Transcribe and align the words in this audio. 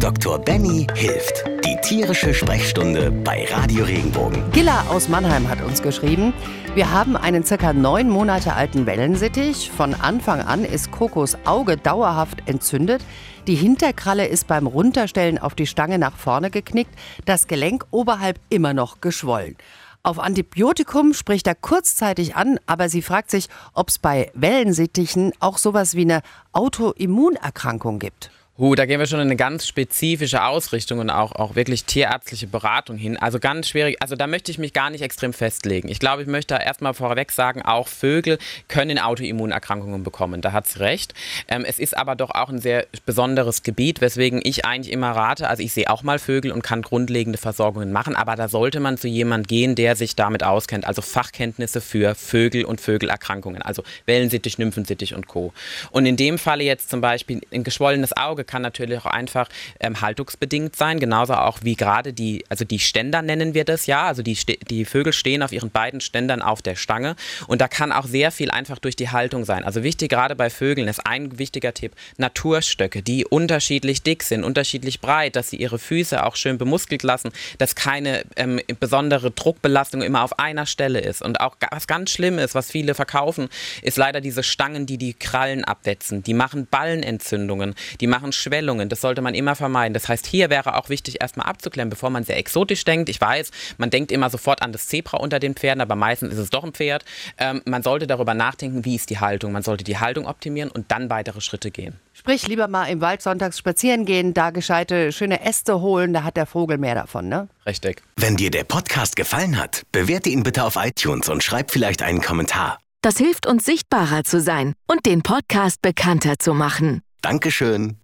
Dr. 0.00 0.38
Benny 0.38 0.86
hilft. 0.94 1.44
Die 1.64 1.76
tierische 1.82 2.32
Sprechstunde 2.32 3.10
bei 3.10 3.48
Radio 3.50 3.84
Regenbogen. 3.84 4.48
Gilla 4.52 4.86
aus 4.90 5.08
Mannheim 5.08 5.48
hat 5.48 5.60
uns 5.60 5.82
geschrieben, 5.82 6.32
wir 6.76 6.92
haben 6.92 7.16
einen 7.16 7.44
circa 7.44 7.72
neun 7.72 8.08
Monate 8.08 8.52
alten 8.52 8.86
Wellensittich. 8.86 9.72
Von 9.72 9.94
Anfang 9.94 10.40
an 10.40 10.64
ist 10.64 10.92
Kokos 10.92 11.36
Auge 11.44 11.76
dauerhaft 11.76 12.38
entzündet. 12.46 13.02
Die 13.48 13.56
Hinterkralle 13.56 14.28
ist 14.28 14.46
beim 14.46 14.68
Runterstellen 14.68 15.38
auf 15.38 15.56
die 15.56 15.66
Stange 15.66 15.98
nach 15.98 16.16
vorne 16.16 16.50
geknickt, 16.50 16.94
das 17.24 17.48
Gelenk 17.48 17.84
oberhalb 17.90 18.38
immer 18.50 18.74
noch 18.74 19.00
geschwollen. 19.00 19.56
Auf 20.04 20.20
Antibiotikum 20.20 21.12
spricht 21.12 21.48
er 21.48 21.56
kurzzeitig 21.56 22.36
an, 22.36 22.60
aber 22.66 22.88
sie 22.88 23.02
fragt 23.02 23.32
sich, 23.32 23.48
ob 23.74 23.88
es 23.88 23.98
bei 23.98 24.30
Wellensittichen 24.34 25.32
auch 25.40 25.58
sowas 25.58 25.96
wie 25.96 26.02
eine 26.02 26.22
Autoimmunerkrankung 26.52 27.98
gibt. 27.98 28.30
Huh, 28.60 28.74
da 28.74 28.86
gehen 28.86 28.98
wir 28.98 29.06
schon 29.06 29.20
in 29.20 29.28
eine 29.28 29.36
ganz 29.36 29.68
spezifische 29.68 30.42
Ausrichtung 30.42 30.98
und 30.98 31.10
auch, 31.10 31.30
auch 31.30 31.54
wirklich 31.54 31.84
tierärztliche 31.84 32.48
Beratung 32.48 32.96
hin. 32.96 33.16
Also 33.16 33.38
ganz 33.38 33.68
schwierig. 33.68 34.02
Also 34.02 34.16
da 34.16 34.26
möchte 34.26 34.50
ich 34.50 34.58
mich 34.58 34.72
gar 34.72 34.90
nicht 34.90 35.00
extrem 35.00 35.32
festlegen. 35.32 35.88
Ich 35.88 36.00
glaube, 36.00 36.22
ich 36.22 36.28
möchte 36.28 36.56
da 36.56 36.60
erstmal 36.60 36.92
vorweg 36.92 37.30
sagen, 37.30 37.62
auch 37.62 37.86
Vögel 37.86 38.36
können 38.66 38.98
Autoimmunerkrankungen 38.98 40.02
bekommen. 40.02 40.40
Da 40.40 40.50
hat 40.50 40.66
sie 40.66 40.80
recht. 40.80 41.14
Ähm, 41.46 41.64
es 41.64 41.78
ist 41.78 41.96
aber 41.96 42.16
doch 42.16 42.30
auch 42.30 42.48
ein 42.48 42.58
sehr 42.58 42.88
besonderes 43.06 43.62
Gebiet, 43.62 44.00
weswegen 44.00 44.40
ich 44.42 44.64
eigentlich 44.64 44.92
immer 44.92 45.12
rate, 45.12 45.48
also 45.48 45.62
ich 45.62 45.72
sehe 45.72 45.88
auch 45.88 46.02
mal 46.02 46.18
Vögel 46.18 46.50
und 46.50 46.62
kann 46.62 46.82
grundlegende 46.82 47.38
Versorgungen 47.38 47.92
machen, 47.92 48.16
aber 48.16 48.34
da 48.34 48.48
sollte 48.48 48.80
man 48.80 48.98
zu 48.98 49.06
jemand 49.06 49.46
gehen, 49.46 49.76
der 49.76 49.94
sich 49.94 50.16
damit 50.16 50.42
auskennt. 50.42 50.84
Also 50.84 51.00
Fachkenntnisse 51.00 51.80
für 51.80 52.16
Vögel 52.16 52.64
und 52.64 52.80
Vögelerkrankungen. 52.80 53.62
Also 53.62 53.84
Wellensittich, 54.06 54.58
Nymphensittich 54.58 55.14
und 55.14 55.28
Co. 55.28 55.52
Und 55.92 56.06
in 56.06 56.16
dem 56.16 56.38
Falle 56.38 56.64
jetzt 56.64 56.90
zum 56.90 57.00
Beispiel 57.00 57.40
ein 57.52 57.62
geschwollenes 57.62 58.16
Auge 58.16 58.47
kann 58.48 58.62
natürlich 58.62 58.98
auch 58.98 59.06
einfach 59.06 59.48
ähm, 59.78 60.00
haltungsbedingt 60.00 60.74
sein, 60.74 60.98
genauso 60.98 61.34
auch 61.34 61.58
wie 61.62 61.76
gerade 61.76 62.12
die, 62.12 62.44
also 62.48 62.64
die 62.64 62.80
Ständer 62.80 63.22
nennen 63.22 63.54
wir 63.54 63.64
das 63.64 63.86
ja, 63.86 64.06
also 64.06 64.22
die, 64.22 64.36
die 64.68 64.84
Vögel 64.84 65.12
stehen 65.12 65.42
auf 65.42 65.52
ihren 65.52 65.70
beiden 65.70 66.00
Ständern 66.00 66.42
auf 66.42 66.62
der 66.62 66.74
Stange. 66.74 67.14
Und 67.46 67.60
da 67.60 67.68
kann 67.68 67.92
auch 67.92 68.06
sehr 68.06 68.32
viel 68.32 68.50
einfach 68.50 68.78
durch 68.78 68.96
die 68.96 69.10
Haltung 69.10 69.44
sein. 69.44 69.62
Also 69.62 69.82
wichtig 69.82 70.10
gerade 70.10 70.34
bei 70.34 70.50
Vögeln 70.50 70.88
ist 70.88 71.06
ein 71.06 71.38
wichtiger 71.38 71.74
Tipp, 71.74 71.92
Naturstöcke, 72.16 73.02
die 73.02 73.24
unterschiedlich 73.24 74.02
dick 74.02 74.22
sind, 74.22 74.42
unterschiedlich 74.42 75.00
breit, 75.00 75.36
dass 75.36 75.50
sie 75.50 75.56
ihre 75.56 75.78
Füße 75.78 76.24
auch 76.24 76.36
schön 76.36 76.58
bemuskelt 76.58 77.02
lassen, 77.02 77.30
dass 77.58 77.74
keine 77.74 78.24
ähm, 78.36 78.60
besondere 78.80 79.30
Druckbelastung 79.30 80.02
immer 80.02 80.22
auf 80.22 80.38
einer 80.38 80.66
Stelle 80.66 81.00
ist. 81.00 81.22
Und 81.22 81.40
auch 81.40 81.56
was 81.70 81.86
ganz 81.86 82.10
schlimm 82.10 82.38
ist, 82.38 82.54
was 82.54 82.70
viele 82.70 82.94
verkaufen, 82.94 83.48
ist 83.82 83.98
leider 83.98 84.20
diese 84.20 84.42
Stangen, 84.42 84.86
die 84.86 84.98
die 84.98 85.14
Krallen 85.14 85.64
abwetzen. 85.64 86.22
Die 86.22 86.34
machen 86.34 86.66
Ballenentzündungen, 86.70 87.74
die 88.00 88.06
machen 88.06 88.32
Schwellungen. 88.38 88.88
Das 88.88 89.00
sollte 89.00 89.20
man 89.22 89.34
immer 89.34 89.54
vermeiden. 89.54 89.94
Das 89.94 90.08
heißt, 90.08 90.26
hier 90.26 90.50
wäre 90.50 90.76
auch 90.76 90.88
wichtig, 90.88 91.20
erstmal 91.20 91.46
abzuklären, 91.46 91.90
bevor 91.90 92.10
man 92.10 92.24
sehr 92.24 92.36
exotisch 92.36 92.84
denkt. 92.84 93.08
Ich 93.08 93.20
weiß, 93.20 93.50
man 93.76 93.90
denkt 93.90 94.12
immer 94.12 94.30
sofort 94.30 94.62
an 94.62 94.72
das 94.72 94.88
Zebra 94.88 95.18
unter 95.18 95.38
den 95.38 95.54
Pferden, 95.54 95.80
aber 95.80 95.96
meistens 95.96 96.32
ist 96.32 96.38
es 96.38 96.50
doch 96.50 96.64
ein 96.64 96.72
Pferd. 96.72 97.04
Ähm, 97.38 97.62
man 97.66 97.82
sollte 97.82 98.06
darüber 98.06 98.34
nachdenken, 98.34 98.84
wie 98.84 98.94
ist 98.94 99.10
die 99.10 99.18
Haltung. 99.18 99.52
Man 99.52 99.62
sollte 99.62 99.84
die 99.84 99.98
Haltung 99.98 100.26
optimieren 100.26 100.70
und 100.70 100.90
dann 100.90 101.10
weitere 101.10 101.40
Schritte 101.40 101.70
gehen. 101.70 101.98
Sprich, 102.12 102.48
lieber 102.48 102.66
mal 102.66 102.86
im 102.86 103.00
Wald 103.00 103.22
sonntags 103.22 103.58
spazieren 103.58 104.04
gehen, 104.04 104.34
da 104.34 104.50
gescheite 104.50 105.12
schöne 105.12 105.44
Äste 105.44 105.80
holen, 105.80 106.12
da 106.12 106.24
hat 106.24 106.36
der 106.36 106.46
Vogel 106.46 106.76
mehr 106.78 106.94
davon, 106.94 107.28
ne? 107.28 107.48
Richtig. 107.64 108.02
Wenn 108.16 108.36
dir 108.36 108.50
der 108.50 108.64
Podcast 108.64 109.14
gefallen 109.14 109.58
hat, 109.58 109.82
bewerte 109.92 110.28
ihn 110.28 110.42
bitte 110.42 110.64
auf 110.64 110.76
iTunes 110.76 111.28
und 111.28 111.44
schreib 111.44 111.70
vielleicht 111.70 112.02
einen 112.02 112.20
Kommentar. 112.20 112.78
Das 113.02 113.16
hilft 113.16 113.46
uns 113.46 113.64
sichtbarer 113.64 114.24
zu 114.24 114.40
sein 114.40 114.74
und 114.88 115.06
den 115.06 115.22
Podcast 115.22 115.80
bekannter 115.80 116.38
zu 116.38 116.54
machen. 116.54 117.02
Dankeschön. 117.22 117.98